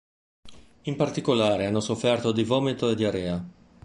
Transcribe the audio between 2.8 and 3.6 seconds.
e diarrea.